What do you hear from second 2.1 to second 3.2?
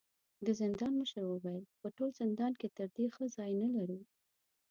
زندان کې تر دې